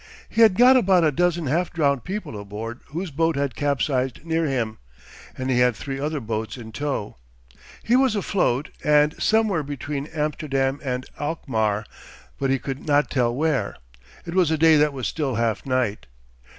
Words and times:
He 0.29 0.41
had 0.41 0.55
got 0.55 0.75
about 0.77 1.03
a 1.03 1.11
dozen 1.11 1.45
half 1.45 1.71
drowned 1.71 2.03
people 2.03 2.41
aboard 2.41 2.79
whose 2.87 3.11
boat 3.11 3.35
had 3.35 3.53
capsized 3.55 4.25
near 4.25 4.47
him, 4.47 4.79
and 5.37 5.51
he 5.51 5.59
had 5.59 5.75
three 5.75 5.99
other 5.99 6.19
boats 6.19 6.57
in 6.57 6.71
tow. 6.71 7.17
He 7.83 7.95
was 7.95 8.15
afloat, 8.15 8.71
and 8.83 9.13
somewhere 9.21 9.61
between 9.61 10.07
Amsterdam 10.07 10.79
and 10.83 11.05
Alkmaar, 11.19 11.85
but 12.39 12.49
he 12.49 12.57
could 12.57 12.83
not 12.87 13.11
tell 13.11 13.35
where. 13.35 13.75
It 14.25 14.33
was 14.33 14.49
a 14.49 14.57
day 14.57 14.75
that 14.75 14.91
was 14.91 15.07
still 15.07 15.35
half 15.35 15.67
night. 15.67 16.07